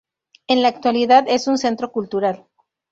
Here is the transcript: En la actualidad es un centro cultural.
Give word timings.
En 0.47 0.63
la 0.63 0.69
actualidad 0.69 1.25
es 1.27 1.45
un 1.45 1.59
centro 1.59 1.91
cultural. 1.91 2.47